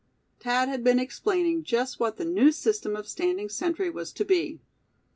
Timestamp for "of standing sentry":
2.95-3.91